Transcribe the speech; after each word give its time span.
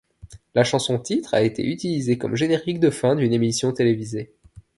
La 0.55 0.63
chanson-titre 0.63 1.35
a 1.35 1.43
été 1.43 1.63
utilisée 1.63 2.17
comme 2.17 2.35
générique 2.35 2.79
de 2.79 2.89
fin 2.89 3.15
d'une 3.15 3.33
émission 3.33 3.71
télévisée. 3.71 4.33